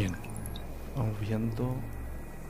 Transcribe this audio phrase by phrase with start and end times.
[0.00, 0.16] Bien.
[0.96, 1.74] Vamos viendo.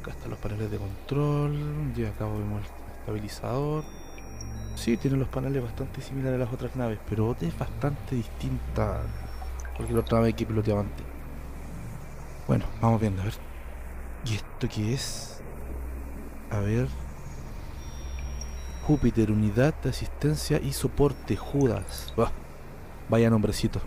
[0.00, 1.92] Acá están los paneles de control.
[1.96, 3.82] Y acá vemos el estabilizador.
[4.76, 9.74] Sí, tiene los paneles bastante similares a las otras naves, pero es bastante distinta a
[9.74, 11.04] cualquier otra nave que piloteaba antes.
[12.46, 13.34] Bueno, vamos viendo, a ver.
[14.24, 15.42] ¿Y esto qué es?
[16.50, 16.86] A ver.
[18.86, 22.14] Júpiter, unidad de asistencia y soporte, Judas.
[22.16, 22.30] Bah,
[23.08, 23.80] vaya nombrecito.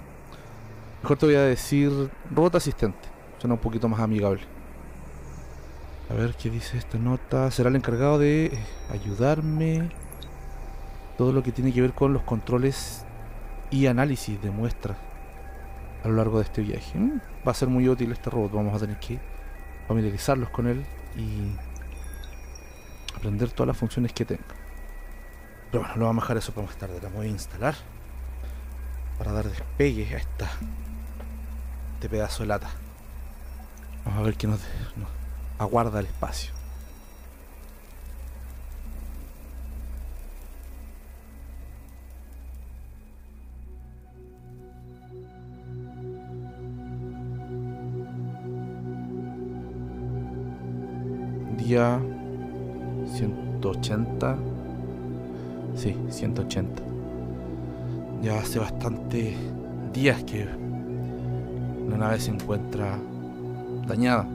[1.01, 3.12] Mejor te voy a decir robot asistente.
[3.43, 4.39] Suena un poquito más amigable.
[6.09, 7.51] A ver qué dice esta nota.
[7.51, 8.51] Será el encargado de eh,
[8.89, 9.89] ayudarme.
[11.17, 13.03] Todo lo que tiene que ver con los controles
[13.69, 14.97] y análisis de muestras
[16.05, 16.97] a lo largo de este viaje.
[16.97, 18.53] Mm, va a ser muy útil este robot.
[18.53, 19.19] Vamos a tener que
[19.89, 20.85] familiarizarlos con él
[21.17, 21.51] y
[23.13, 24.45] aprender todas las funciones que tenga.
[25.69, 26.97] Pero bueno, lo vamos a dejar eso para más tarde.
[27.03, 27.75] La voy a instalar
[29.17, 30.49] para dar despegue a esta
[31.95, 32.82] este pedazo de lata.
[34.05, 34.59] Vamos a ver qué nos,
[34.97, 35.09] nos
[35.57, 36.51] aguarda el espacio.
[51.57, 51.99] Día
[53.15, 54.37] 180.
[55.75, 56.83] Sí, 180.
[58.21, 59.35] Ya hace bastante
[59.93, 60.45] días que
[61.87, 62.99] la nave se encuentra
[63.87, 64.27] dañada.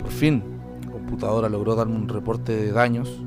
[0.00, 0.42] Por fin,
[0.84, 3.20] la computadora logró darme un reporte de daños,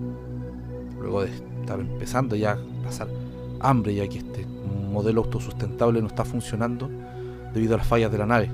[1.00, 3.08] luego de estar empezando ya a pasar
[3.60, 4.46] hambre, ya que este
[4.92, 6.90] modelo autosustentable no está funcionando
[7.54, 8.50] debido a las fallas de la nave,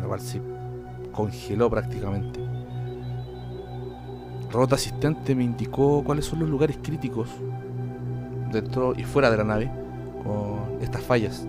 [0.00, 0.40] la cual se
[1.12, 2.40] congeló prácticamente.
[4.50, 7.28] Robot asistente me indicó cuáles son los lugares críticos
[8.52, 9.70] dentro y fuera de la nave
[10.22, 11.44] con estas fallas.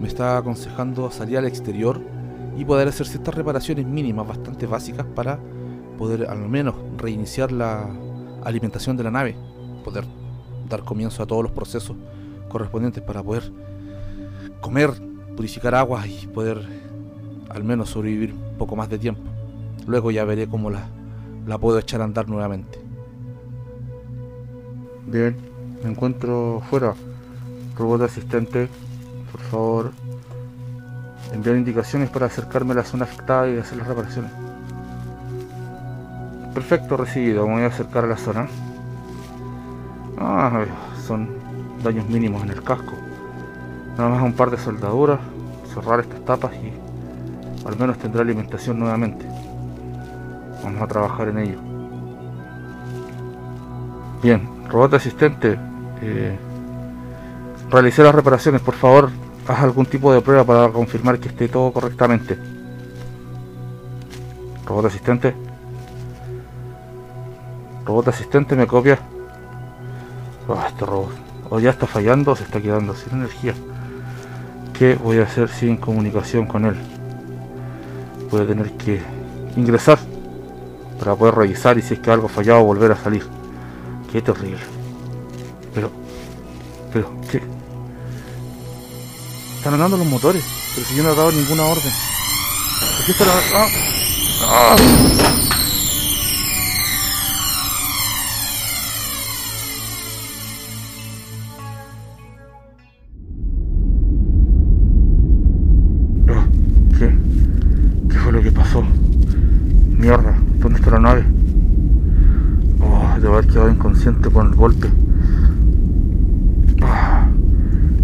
[0.00, 1.98] Me está aconsejando salir al exterior
[2.56, 5.38] y poder hacer ciertas reparaciones mínimas bastante básicas para
[5.98, 7.88] poder al menos reiniciar la
[8.44, 9.36] alimentación de la nave,
[9.84, 10.04] poder
[10.68, 11.96] dar comienzo a todos los procesos
[12.48, 13.50] correspondientes para poder
[14.60, 14.90] comer,
[15.36, 16.62] purificar agua y poder
[17.48, 19.22] al menos sobrevivir un poco más de tiempo.
[19.86, 20.86] Luego ya veré cómo la,
[21.46, 22.78] la puedo echar a andar nuevamente.
[25.06, 25.36] Bien,
[25.82, 26.94] me encuentro fuera.
[27.76, 28.68] Robot asistente,
[29.32, 29.92] por favor,
[31.34, 34.30] enviar indicaciones para acercarme a la zona afectada y hacer las reparaciones.
[36.54, 37.46] Perfecto, recibido.
[37.46, 38.46] Me voy a acercar a la zona.
[40.18, 40.64] Ah,
[41.06, 41.28] son
[41.82, 42.94] daños mínimos en el casco.
[43.98, 45.18] Nada más un par de soldaduras,
[45.72, 46.72] cerrar estas tapas y
[47.66, 49.26] al menos tendrá alimentación nuevamente.
[50.62, 51.58] Vamos a trabajar en ello.
[54.22, 55.58] Bien, robot asistente.
[56.00, 56.38] Eh,
[57.70, 59.10] realicé las reparaciones, por favor,
[59.46, 62.38] haz algún tipo de prueba para confirmar que esté todo correctamente.
[64.66, 65.34] Robot asistente.
[67.84, 68.98] Robot asistente, me copia.
[70.48, 71.12] Oh, este robot.
[71.50, 73.54] O ya está fallando se está quedando sin energía.
[74.72, 76.74] ¿Qué voy a hacer sin comunicación con él?
[78.30, 79.00] Voy a tener que
[79.56, 79.98] ingresar
[80.98, 83.24] para poder revisar y si es que algo fallado volver a salir.
[84.10, 84.58] Qué terrible.
[85.74, 85.90] Pero,
[86.92, 87.42] pero, ¿qué?
[89.64, 90.44] Están andando los motores,
[90.74, 91.90] pero si yo no he dado ninguna orden.
[93.00, 93.32] Aquí está la...
[93.54, 93.66] ¡Ah!
[94.42, 94.76] ¡Ah!
[106.98, 107.18] ¿Qué?
[108.10, 108.84] ¿Qué fue lo que pasó?
[109.96, 111.24] Mierda, ¿dónde está la nave?
[112.82, 114.90] Oh, debo haber quedado inconsciente con el golpe.
[116.82, 117.26] Ah,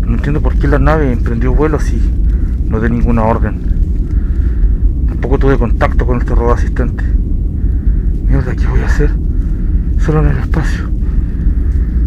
[0.06, 1.98] no entiendo por qué la nave emprendió vuelo si
[2.66, 3.54] no de ninguna orden.
[5.08, 7.02] Tampoco tuve contacto con este robot asistente.
[8.28, 9.10] Mierda, ¿qué voy a hacer?
[9.98, 10.90] Solo en el espacio.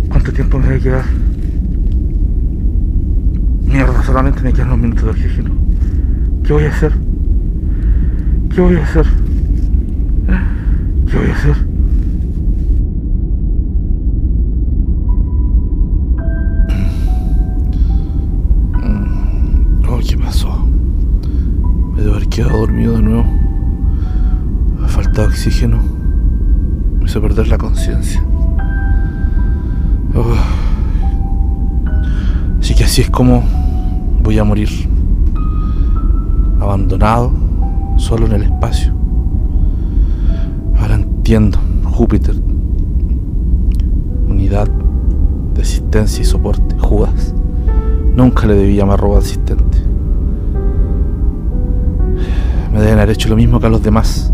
[0.09, 1.05] ¿Cuánto tiempo me voy a quedar?
[3.65, 5.49] Mierda, solamente me quedan unos minutos de oxígeno.
[6.43, 6.93] ¿Qué voy a hacer?
[8.53, 9.07] ¿Qué voy a hacer?
[11.09, 11.72] ¿Qué voy a hacer?
[22.33, 23.25] Quedado dormido de nuevo.
[24.83, 25.77] A falta de oxígeno.
[26.97, 28.23] Me hizo perder la conciencia.
[32.59, 33.43] Así que así es como
[34.23, 34.69] voy a morir.
[36.59, 37.31] Abandonado,
[37.97, 38.91] solo en el espacio.
[40.79, 41.59] Ahora entiendo.
[41.83, 42.35] Júpiter.
[44.27, 44.67] Unidad
[45.53, 46.75] de asistencia y soporte.
[46.79, 47.35] Judas.
[48.15, 49.72] Nunca le debí llamar robot asistente.
[52.83, 54.31] Deben haber hecho lo mismo que a los demás.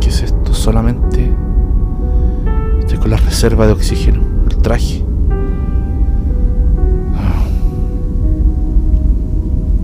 [0.00, 0.54] ¿Qué es esto?
[0.54, 1.30] Solamente
[2.80, 5.04] estoy con la reserva de oxígeno, el traje.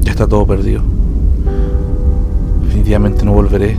[0.01, 0.83] Ya está todo perdido.
[2.63, 3.77] Definitivamente no volveré.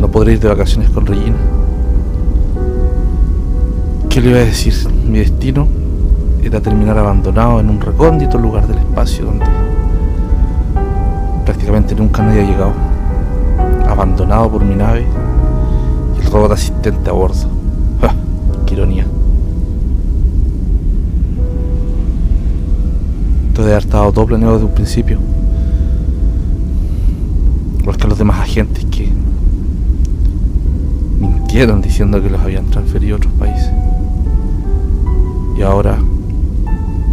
[0.00, 1.36] No podré ir de vacaciones con Regina.
[4.08, 4.74] ¿Qué le iba a decir?
[5.08, 5.66] Mi destino
[6.42, 9.44] era terminar abandonado en un recóndito lugar del espacio donde
[11.94, 12.72] nunca nadie ha llegado.
[13.88, 15.06] Abandonado por mi nave
[16.16, 17.48] y el robot asistente a bordo.
[18.02, 18.14] ¡Ah!
[18.66, 19.06] ¡Qué ironía!
[23.48, 25.18] Esto debe haber estado todo planeado desde un principio.
[27.80, 29.08] Igual que los demás agentes que
[31.18, 33.72] mintieron diciendo que los habían transferido a otros países.
[35.56, 35.98] Y ahora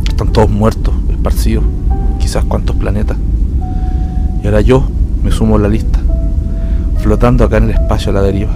[0.07, 1.63] están todos muertos, esparcidos,
[2.19, 3.18] quizás cuantos planetas.
[4.46, 4.84] Y ahora yo
[5.24, 5.98] me sumo a la lista,
[7.00, 8.52] flotando acá en el espacio a la deriva.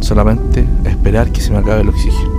[0.00, 2.30] Solamente a esperar que se me acabe el oxígeno.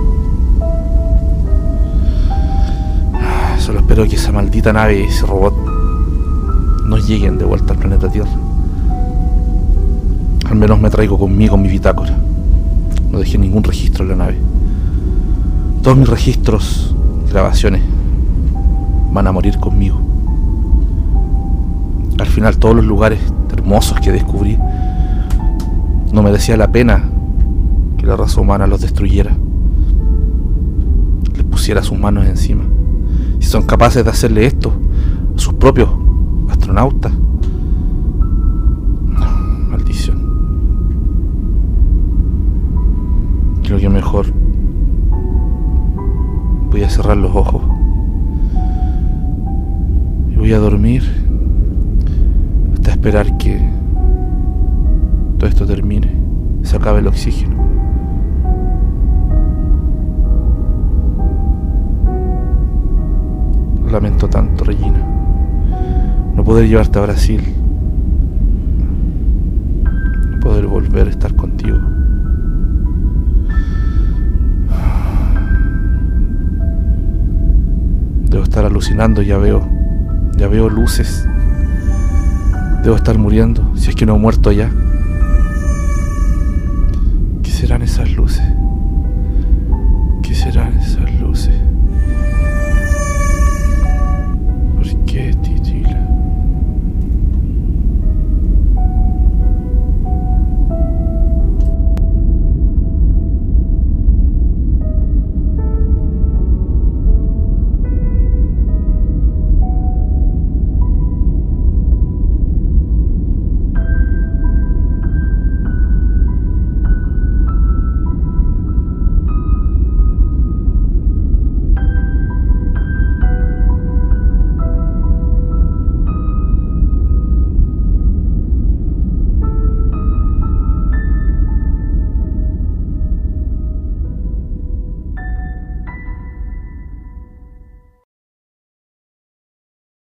[3.14, 5.54] Ah, solo espero que esa maldita nave y ese robot
[6.84, 8.28] no lleguen de vuelta al planeta Tierra.
[10.50, 12.14] Al menos me traigo conmigo mi bitácora.
[13.10, 14.36] No dejé ningún registro en la nave.
[15.82, 16.94] Todos mis registros,
[17.30, 17.80] grabaciones,
[19.12, 20.01] van a morir conmigo.
[22.22, 23.18] Al final todos los lugares
[23.52, 24.56] hermosos que descubrí
[26.12, 27.02] no merecía la pena
[27.98, 29.36] que la raza humana los destruyera.
[31.34, 32.62] Les pusiera sus manos encima.
[33.40, 34.72] Si son capaces de hacerle esto
[35.34, 35.88] a sus propios
[36.48, 37.12] astronautas.
[39.68, 40.18] maldición.
[43.64, 44.26] Creo que mejor
[46.70, 47.62] voy a cerrar los ojos.
[50.30, 51.02] Y voy a dormir
[53.02, 53.60] esperar que
[55.36, 56.08] todo esto termine.
[56.62, 57.56] Se acabe el oxígeno.
[63.90, 65.04] Lamento tanto, Regina.
[66.36, 67.42] No poder llevarte a Brasil.
[70.30, 71.78] No poder volver a estar contigo.
[78.30, 79.68] Debo estar alucinando, ya veo.
[80.36, 81.26] Ya veo luces.
[82.82, 84.70] Debo estar muriendo, si es que no he muerto ya.
[87.42, 88.42] ¿Qué serán esas luces?